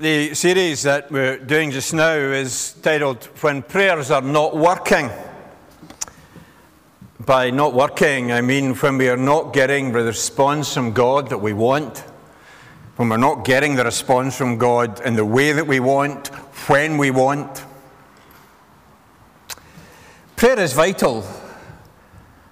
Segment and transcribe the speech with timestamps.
[0.00, 5.10] The series that we're doing just now is titled When Prayers Are Not Working.
[7.18, 11.36] By not working, I mean when we are not getting the response from God that
[11.36, 11.98] we want,
[12.96, 16.28] when we're not getting the response from God in the way that we want,
[16.66, 17.62] when we want.
[20.34, 21.26] Prayer is vital,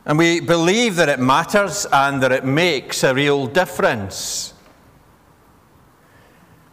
[0.04, 4.52] and we believe that it matters and that it makes a real difference.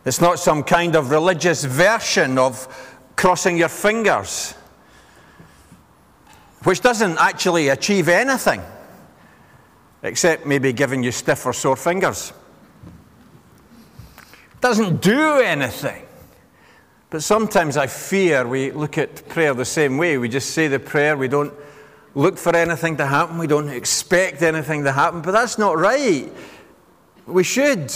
[0.05, 2.67] It's not some kind of religious version of
[3.15, 4.53] crossing your fingers,
[6.63, 8.61] which doesn't actually achieve anything,
[10.03, 12.33] except maybe giving you stiff or sore fingers.
[14.17, 16.03] It doesn't do anything.
[17.09, 20.17] But sometimes I fear we look at prayer the same way.
[20.17, 21.53] We just say the prayer, we don't
[22.13, 25.21] look for anything to happen, we don't expect anything to happen.
[25.21, 26.31] But that's not right.
[27.25, 27.91] We should.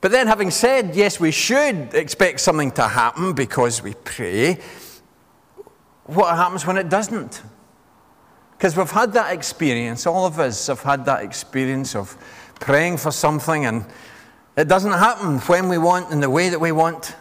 [0.00, 4.58] But then, having said, yes, we should expect something to happen because we pray,
[6.04, 7.42] what happens when it doesn't?
[8.52, 12.16] Because we've had that experience, all of us have had that experience of
[12.60, 13.84] praying for something and
[14.56, 17.14] it doesn't happen when we want in the way that we want.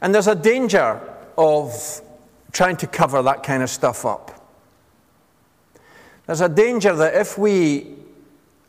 [0.00, 1.00] And there's a danger
[1.36, 2.00] of
[2.52, 4.54] trying to cover that kind of stuff up.
[6.26, 7.94] There's a danger that if we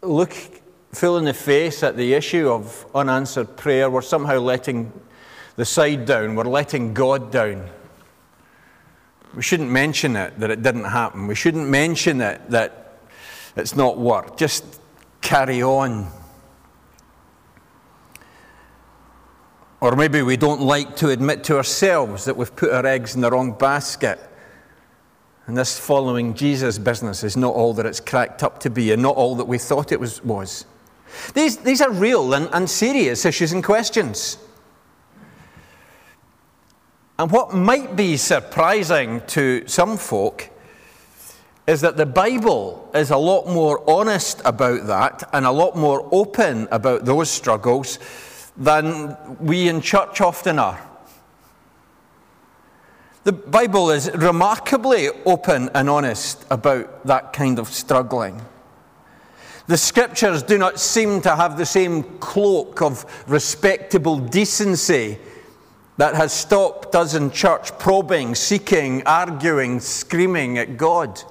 [0.01, 0.33] look
[0.97, 4.91] full in the face at the issue of unanswered prayer, we're somehow letting
[5.55, 7.69] the side down, we're letting God down.
[9.35, 11.27] We shouldn't mention it that it didn't happen.
[11.27, 12.99] We shouldn't mention it that
[13.55, 14.39] it's not worked.
[14.39, 14.81] Just
[15.21, 16.07] carry on.
[19.79, 23.21] Or maybe we don't like to admit to ourselves that we've put our eggs in
[23.21, 24.19] the wrong basket.
[25.45, 29.01] And this following Jesus business is not all that it's cracked up to be and
[29.01, 30.23] not all that we thought it was.
[30.23, 30.65] was.
[31.33, 34.37] These, these are real and, and serious issues and questions.
[37.19, 40.49] And what might be surprising to some folk
[41.65, 46.07] is that the Bible is a lot more honest about that and a lot more
[46.11, 47.99] open about those struggles
[48.55, 50.81] than we in church often are.
[53.25, 58.41] The Bible is remarkably open and honest about that kind of struggling.
[59.67, 65.19] The scriptures do not seem to have the same cloak of respectable decency
[65.97, 71.21] that has stopped us in church probing, seeking, arguing, screaming at God.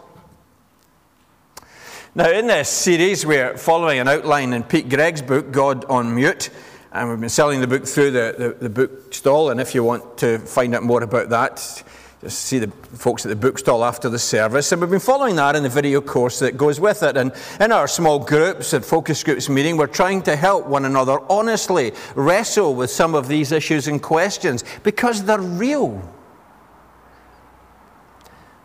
[2.15, 6.51] Now, in this series, we're following an outline in Pete Greig's book, God on Mute,
[6.93, 9.51] and we've been selling the book through the, the, the book stall.
[9.51, 11.83] And if you want to find out more about that,
[12.31, 14.73] see the folks at the bookstall after the service.
[14.73, 17.17] And we've been following that in the video course that goes with it.
[17.17, 21.19] And in our small groups and focus groups meeting, we're trying to help one another
[21.31, 26.03] honestly wrestle with some of these issues and questions because they're real.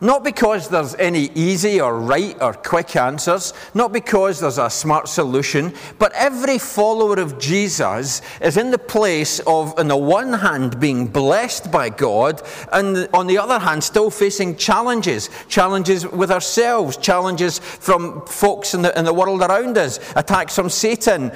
[0.04, 5.08] Not because there's any easy or right or quick answers, not because there's a smart
[5.08, 10.80] solution, but every follower of Jesus is in the place of, on the one hand,
[10.80, 12.42] being blessed by God,
[12.74, 15.30] and on the other hand, still facing challenges.
[15.48, 20.70] Challenges with ourselves, challenges from folks in the, in the world around us, attacks from
[20.70, 21.32] Satan,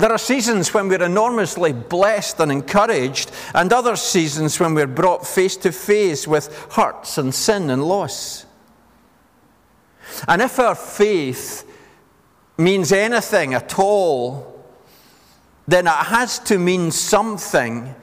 [0.00, 5.26] there are seasons when we're enormously blessed and encouraged, and other seasons when we're brought
[5.26, 8.46] face to face with hurts and sin and loss.
[10.26, 11.66] And if our faith
[12.56, 14.64] means anything at all,
[15.68, 17.94] then it has to mean something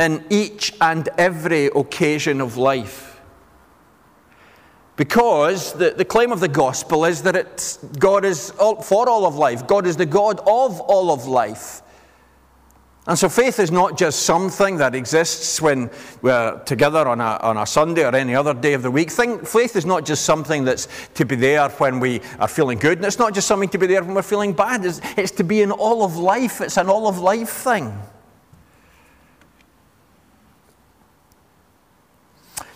[0.00, 3.11] in each and every occasion of life.
[4.96, 9.24] Because the, the claim of the gospel is that it's, God is all, for all
[9.24, 11.82] of life, God is the God of all of life.
[13.04, 17.56] And so faith is not just something that exists when we're together on a, on
[17.56, 19.10] a Sunday or any other day of the week.
[19.10, 22.98] Think, faith is not just something that's to be there when we are feeling good,
[22.98, 24.84] and it's not just something to be there when we're feeling bad.
[24.84, 27.92] It's, it's to be in all of life, it's an all of life thing.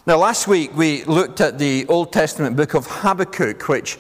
[0.08, 3.99] Now, last week we looked at the Old Testament book of Habakkuk, which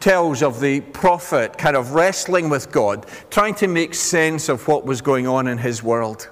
[0.00, 4.84] tells of the prophet kind of wrestling with God, trying to make sense of what
[4.84, 6.28] was going on in his world.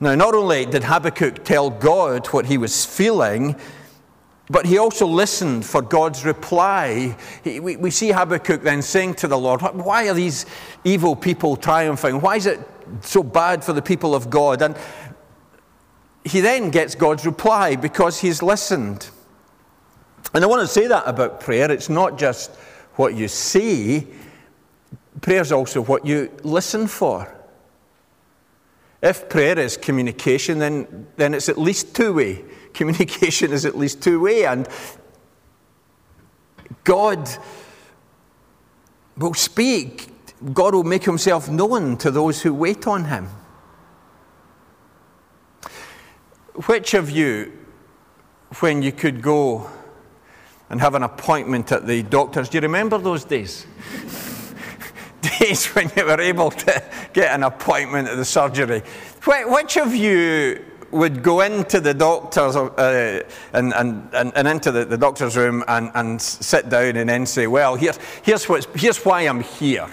[0.00, 3.54] Now, not only did Habakkuk tell God what he was feeling,
[4.48, 7.18] but he also listened for God's reply.
[7.44, 10.46] He, we, we see Habakkuk then saying to the Lord, Why are these
[10.84, 12.22] evil people triumphing?
[12.22, 12.60] Why is it
[13.02, 14.62] so bad for the people of God?
[14.62, 14.74] And
[16.24, 19.10] he then gets God's reply because he's listened.
[20.34, 21.70] And I want to say that about prayer.
[21.70, 22.54] It's not just
[22.94, 24.06] what you see,
[25.20, 27.34] prayer is also what you listen for.
[29.02, 32.44] If prayer is communication, then, then it's at least two way.
[32.72, 34.46] Communication is at least two way.
[34.46, 34.68] And
[36.84, 37.28] God
[39.18, 40.08] will speak,
[40.54, 43.28] God will make himself known to those who wait on him.
[46.54, 47.52] Which of you,
[48.60, 49.70] when you could go
[50.68, 53.66] and have an appointment at the doctor's, do you remember those days?
[55.38, 56.82] days when you were able to
[57.12, 58.82] get an appointment at the surgery.
[59.24, 63.22] Which of you would go into the doctor's uh,
[63.54, 67.46] and, and, and, into the, the doctor's room and, and sit down and then say,
[67.46, 69.88] Well, here's, here's, what's, here's why I'm here.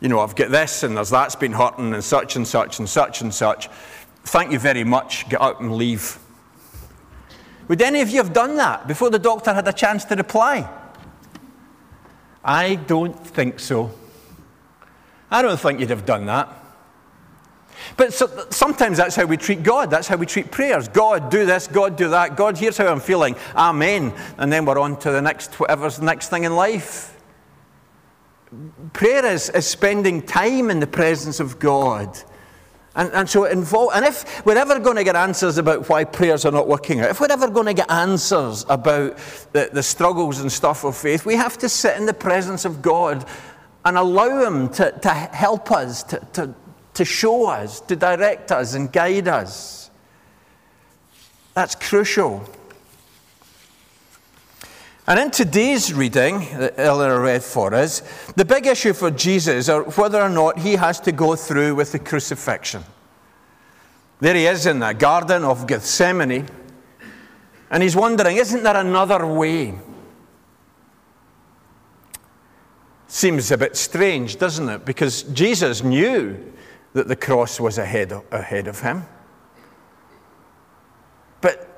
[0.00, 2.88] You know, I've got this and there's that's been hurting and such and such and
[2.88, 3.68] such and such.
[4.24, 5.28] Thank you very much.
[5.28, 6.18] Get out and leave.
[7.68, 10.68] Would any of you have done that before the doctor had a chance to reply?
[12.44, 13.90] I don't think so.
[15.30, 16.48] I don't think you'd have done that.
[17.96, 19.90] But so, sometimes that's how we treat God.
[19.90, 20.88] That's how we treat prayers.
[20.88, 21.66] God, do this.
[21.66, 22.36] God, do that.
[22.36, 23.34] God, here's how I'm feeling.
[23.56, 24.12] Amen.
[24.38, 27.10] And then we're on to the next, whatever's the next thing in life.
[28.92, 32.16] Prayer is, is spending time in the presence of God.
[32.96, 36.04] And, and so it involves, and if we're ever going to get answers about why
[36.04, 39.18] prayers are not working if we're ever going to get answers about
[39.52, 42.82] the, the struggles and stuff of faith, we have to sit in the presence of
[42.82, 43.26] God
[43.84, 46.54] and allow Him to, to help us, to, to,
[46.94, 49.90] to show us, to direct us and guide us.
[51.54, 52.48] That's crucial.
[55.06, 58.00] And in today's reading that Eleanor read for us,
[58.36, 61.92] the big issue for Jesus is whether or not he has to go through with
[61.92, 62.82] the crucifixion.
[64.20, 66.48] There he is in the Garden of Gethsemane,
[67.70, 69.74] and he's wondering, isn't there another way?
[73.06, 74.86] Seems a bit strange, doesn't it?
[74.86, 76.52] Because Jesus knew
[76.94, 79.04] that the cross was ahead of, ahead of him.
[81.42, 81.73] But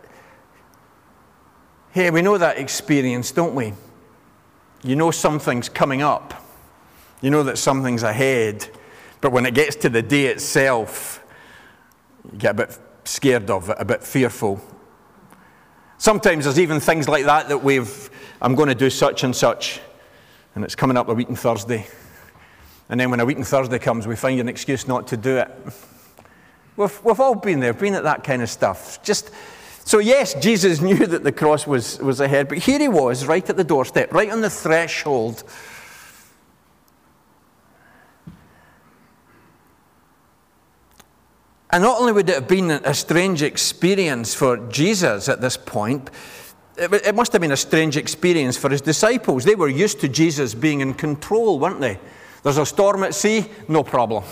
[1.97, 3.73] hey, we know that experience, don't we?
[4.85, 6.35] You know something's coming up,
[7.23, 8.69] you know that something's ahead,
[9.23, 11.25] but when it gets to the day itself,
[12.31, 14.61] you get a bit scared of it, a bit fearful.
[15.97, 18.11] Sometimes there's even things like that that we've,
[18.43, 19.81] I'm going to do such and such,
[20.55, 21.87] and it's coming up a week on Thursday.
[22.91, 25.39] And then when a week on Thursday comes, we find an excuse not to do
[25.39, 25.51] it.
[26.77, 29.03] We've, we've all been there, been at that kind of stuff.
[29.03, 29.31] Just
[29.87, 33.49] so, yes, Jesus knew that the cross was, was ahead, but here he was, right
[33.49, 35.45] at the doorstep, right on the threshold.
[41.71, 46.11] And not only would it have been a strange experience for Jesus at this point,
[46.77, 49.45] it must have been a strange experience for his disciples.
[49.45, 51.99] They were used to Jesus being in control, weren't they?
[52.43, 54.25] There's a storm at sea, no problem.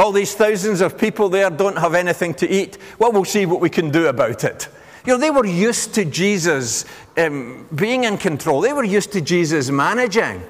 [0.00, 2.78] All these thousands of people there don't have anything to eat.
[2.98, 4.66] Well, we'll see what we can do about it.
[5.04, 6.86] You know, they were used to Jesus
[7.18, 10.42] um, being in control, they were used to Jesus managing.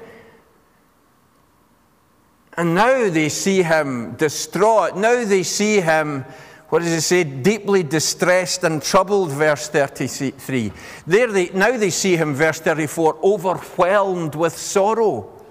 [2.55, 4.95] And now they see him distraught.
[4.95, 6.23] Now they see him,
[6.69, 10.71] what does it say, deeply distressed and troubled, verse 33.
[11.05, 15.41] There they, now they see him, verse 34, overwhelmed with sorrow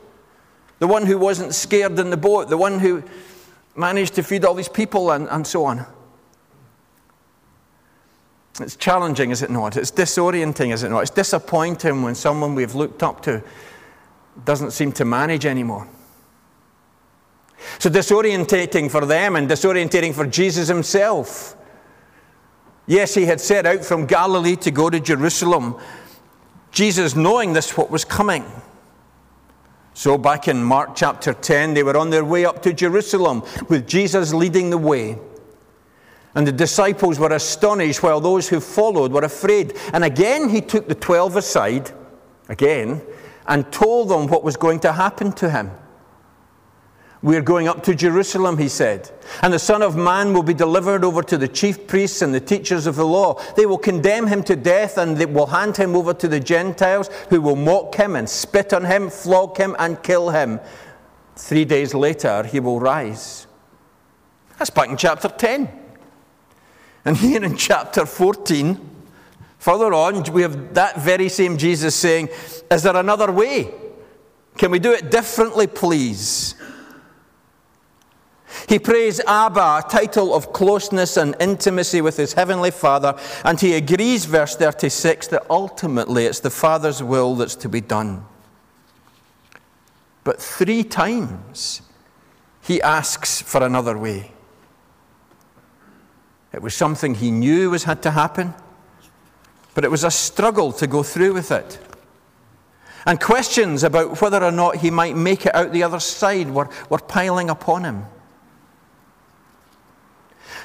[0.81, 3.05] the one who wasn't scared in the boat, the one who
[3.77, 5.87] managed to feed all these people, and, and so on.
[8.61, 9.77] It's challenging, is it not?
[9.77, 11.01] It's disorienting, is it not?
[11.01, 13.43] It's disappointing when someone we've looked up to
[14.45, 15.89] doesn't seem to manage anymore.
[17.79, 21.57] So, disorientating for them and disorientating for Jesus himself.
[22.87, 25.77] Yes, he had set out from Galilee to go to Jerusalem.
[26.73, 28.45] Jesus, knowing this, what was coming,
[30.01, 33.87] so, back in Mark chapter 10, they were on their way up to Jerusalem with
[33.87, 35.19] Jesus leading the way.
[36.35, 39.77] And the disciples were astonished while those who followed were afraid.
[39.93, 41.91] And again, he took the twelve aside,
[42.49, 43.03] again,
[43.47, 45.71] and told them what was going to happen to him.
[47.23, 49.11] We're going up to Jerusalem, he said.
[49.43, 52.41] And the Son of Man will be delivered over to the chief priests and the
[52.41, 53.39] teachers of the law.
[53.57, 57.11] They will condemn him to death and they will hand him over to the Gentiles
[57.29, 60.61] who will mock him and spit on him, flog him, and kill him.
[61.37, 63.47] Three days later, he will rise.
[64.59, 65.69] That's back in chapter 10.
[67.05, 68.79] And here in chapter 14,
[69.59, 72.31] further on, we have that very same Jesus saying,
[72.71, 73.75] Is there another way?
[74.57, 76.55] Can we do it differently, please?
[78.69, 83.75] He prays Abba, a title of closeness and intimacy with his heavenly Father, and he
[83.75, 88.25] agrees, verse 36, that ultimately it's the Father's will that's to be done.
[90.25, 91.83] But three times
[92.63, 94.33] he asks for another way.
[96.53, 98.55] It was something he knew was had to happen,
[99.75, 101.79] but it was a struggle to go through with it.
[103.07, 106.69] And questions about whether or not he might make it out the other side were,
[106.91, 108.05] were piling upon him.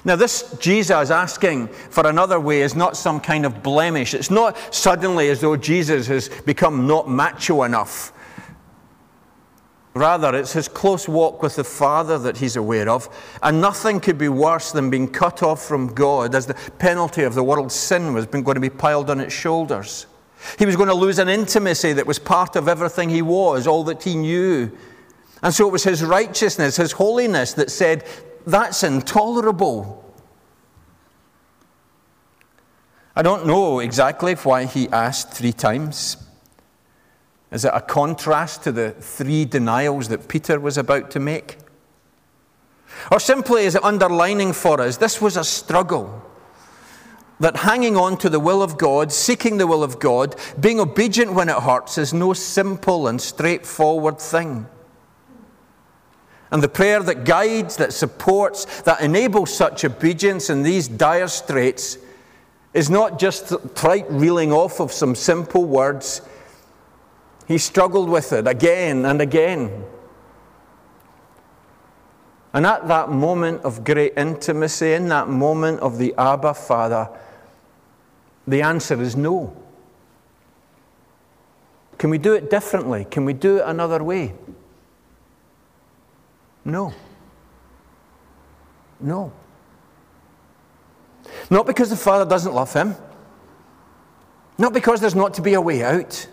[0.06, 4.14] Now, this Jesus asking for another way is not some kind of blemish.
[4.14, 8.14] It's not suddenly as though Jesus has become not macho enough
[9.96, 13.08] Rather, it's his close walk with the Father that he's aware of.
[13.42, 17.34] And nothing could be worse than being cut off from God as the penalty of
[17.34, 20.06] the world's sin was going to be piled on its shoulders.
[20.60, 23.86] He was going to lose an intimacy that was part of everything he was, all
[23.86, 24.70] that he knew.
[25.42, 28.04] And so it was his righteousness, his holiness that said,
[28.46, 30.04] That's intolerable.
[33.16, 36.18] I don't know exactly why he asked three times.
[37.52, 41.58] Is it a contrast to the three denials that Peter was about to make?
[43.12, 46.22] Or simply is it underlining for us this was a struggle?
[47.40, 51.34] That hanging on to the will of God, seeking the will of God, being obedient
[51.34, 54.68] when it hurts is no simple and straightforward thing.
[56.52, 61.98] And the prayer that guides, that supports, that enables such obedience in these dire straits
[62.74, 66.22] is not just trite reeling off of some simple words
[67.48, 69.86] he struggled with it again and again.
[72.54, 77.10] And at that moment of great intimacy, in that moment of the Abba Father,
[78.48, 79.56] the answer is no.
[81.98, 83.06] Can we do it differently?
[83.06, 84.34] Can we do it another way?
[86.66, 86.94] No.
[89.00, 89.32] No.
[91.50, 92.96] Not because the Father doesn't love him,
[94.58, 96.28] not because there's not to be a way out.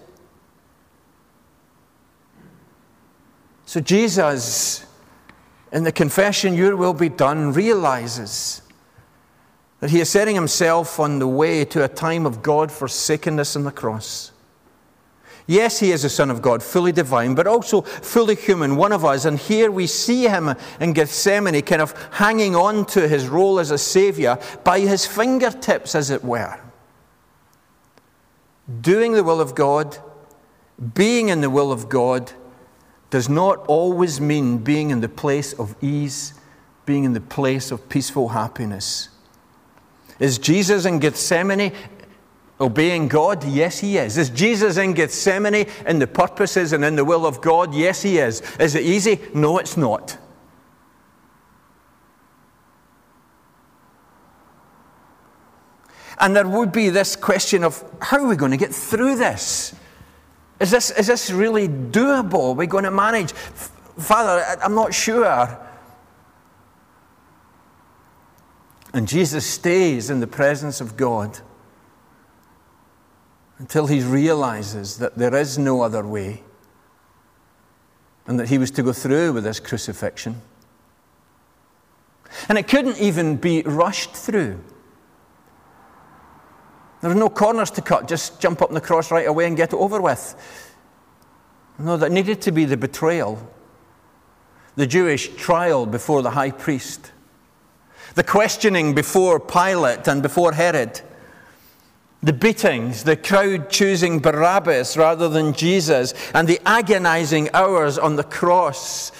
[3.66, 4.84] So Jesus,
[5.70, 8.62] in the confession, Your will be done, realizes
[9.80, 13.64] that he is setting himself on the way to a time of God forsakenness on
[13.64, 14.31] the cross.
[15.46, 19.04] Yes, he is the Son of God, fully divine, but also fully human, one of
[19.04, 19.24] us.
[19.24, 23.70] And here we see him in Gethsemane, kind of hanging on to his role as
[23.70, 26.60] a Savior by his fingertips, as it were.
[28.80, 29.98] Doing the will of God,
[30.94, 32.32] being in the will of God,
[33.10, 36.34] does not always mean being in the place of ease,
[36.86, 39.08] being in the place of peaceful happiness.
[40.18, 41.72] Is Jesus in Gethsemane
[42.62, 43.44] obeying God?
[43.44, 44.16] Yes, he is.
[44.16, 47.74] Is Jesus in Gethsemane in the purposes and in the will of God?
[47.74, 48.40] Yes, he is.
[48.58, 49.20] Is it easy?
[49.34, 50.16] No, it's not.
[56.18, 59.74] And there would be this question of how are we going to get through this?
[60.60, 62.50] Is this, is this really doable?
[62.50, 63.32] Are we going to manage?
[63.32, 65.58] Father, I'm not sure.
[68.94, 71.40] And Jesus stays in the presence of God
[73.62, 76.42] until he realizes that there is no other way
[78.26, 80.42] and that he was to go through with this crucifixion.
[82.48, 84.58] And it couldn't even be rushed through.
[87.02, 89.56] There were no corners to cut, just jump up on the cross right away and
[89.56, 90.34] get it over with.
[91.78, 93.48] No, that needed to be the betrayal,
[94.74, 97.12] the Jewish trial before the high priest,
[98.16, 101.00] the questioning before Pilate and before Herod,
[102.22, 108.24] the beatings, the crowd choosing Barabbas rather than Jesus, and the agonizing hours on the
[108.24, 109.10] cross.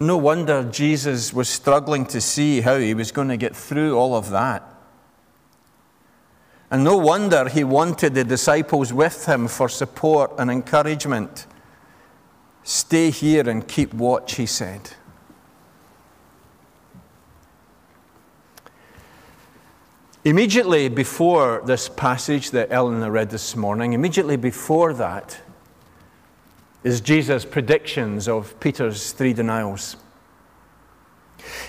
[0.00, 4.16] No wonder Jesus was struggling to see how he was going to get through all
[4.16, 4.62] of that.
[6.70, 11.46] And no wonder he wanted the disciples with him for support and encouragement.
[12.62, 14.90] Stay here and keep watch, he said.
[20.24, 25.38] Immediately before this passage that Eleanor read this morning, immediately before that
[26.82, 29.96] is Jesus' predictions of Peter's three denials.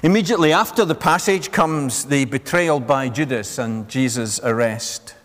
[0.03, 5.15] Immediately after the passage comes the betrayal by Judas and Jesus' arrest.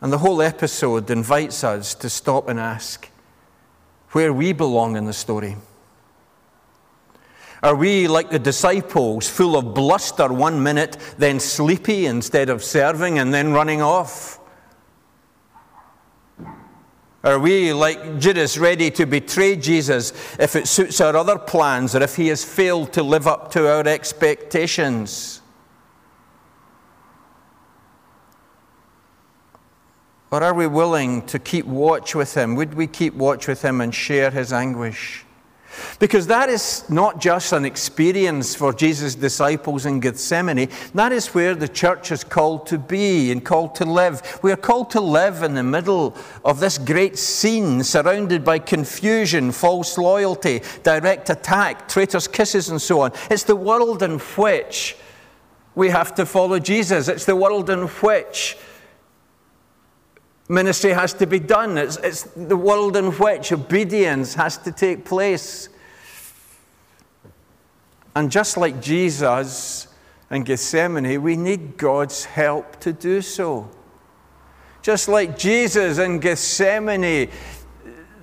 [0.00, 3.10] And the whole episode invites us to stop and ask
[4.12, 5.56] where we belong in the story.
[7.64, 13.18] Are we like the disciples, full of bluster one minute, then sleepy instead of serving,
[13.18, 14.38] and then running off?
[17.24, 22.02] Are we, like Judas, ready to betray Jesus if it suits our other plans or
[22.02, 25.40] if he has failed to live up to our expectations?
[30.30, 32.56] Or are we willing to keep watch with him?
[32.56, 35.24] Would we keep watch with him and share his anguish?
[35.98, 40.68] Because that is not just an experience for Jesus' disciples in Gethsemane.
[40.94, 44.40] That is where the church is called to be and called to live.
[44.42, 49.52] We are called to live in the middle of this great scene surrounded by confusion,
[49.52, 53.12] false loyalty, direct attack, traitors' kisses, and so on.
[53.30, 54.96] It's the world in which
[55.74, 57.08] we have to follow Jesus.
[57.08, 58.56] It's the world in which
[60.48, 61.78] ministry has to be done.
[61.78, 65.68] It's, it's the world in which obedience has to take place.
[68.14, 69.88] And just like Jesus
[70.30, 73.68] in Gethsemane, we need God's help to do so.
[74.82, 77.30] Just like Jesus in Gethsemane,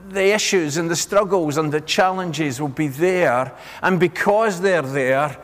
[0.09, 3.57] the issues and the struggles and the challenges will be there.
[3.81, 5.37] And because they're there,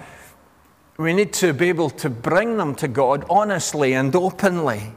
[0.97, 4.93] we need to be able to bring them to God honestly and openly.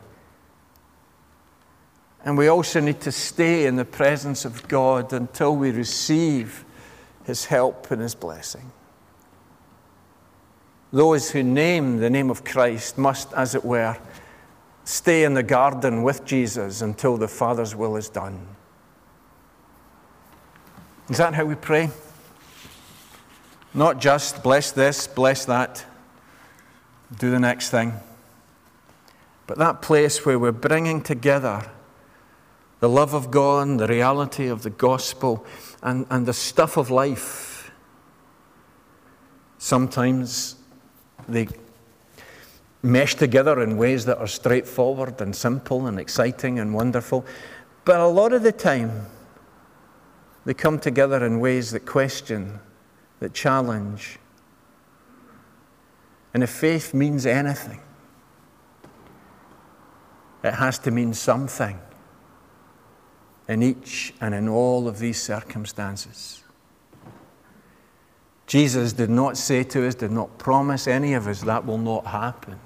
[2.24, 6.64] And we also need to stay in the presence of God until we receive
[7.24, 8.72] His help and His blessing.
[10.92, 13.96] Those who name the name of Christ must, as it were,
[14.84, 18.46] stay in the garden with Jesus until the Father's will is done.
[21.08, 21.90] Is that how we pray?
[23.72, 25.84] Not just bless this, bless that,
[27.18, 27.94] do the next thing,
[29.46, 31.70] but that place where we're bringing together
[32.80, 35.44] the love of God, the reality of the gospel,
[35.82, 37.70] and, and the stuff of life.
[39.58, 40.56] Sometimes
[41.28, 41.48] they
[42.82, 47.26] mesh together in ways that are straightforward and simple and exciting and wonderful.
[47.84, 49.06] But a lot of the time,
[50.46, 52.60] they come together in ways that question,
[53.20, 54.18] that challenge.
[56.32, 57.82] And if faith means anything,
[60.42, 61.78] it has to mean something
[63.50, 66.44] in each and in all of these circumstances.
[68.46, 72.06] Jesus did not say to us, did not promise any of us that will not
[72.06, 72.60] happen.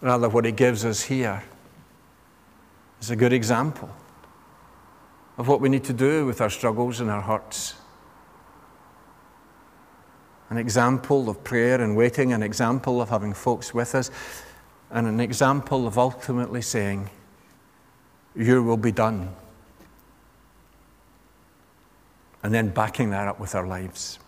[0.00, 1.44] Rather, what he gives us here
[3.00, 3.88] is a good example
[5.38, 7.74] of what we need to do with our struggles and our hurts.
[10.50, 14.10] An example of prayer and waiting, an example of having folks with us,
[14.90, 17.08] and an example of ultimately saying,
[18.36, 19.34] your will be done.
[22.42, 24.18] And then backing that up with our lives.